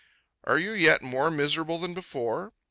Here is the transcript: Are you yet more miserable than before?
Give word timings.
Are 0.45 0.57
you 0.57 0.71
yet 0.71 1.03
more 1.03 1.29
miserable 1.29 1.77
than 1.77 1.93
before? 1.93 2.53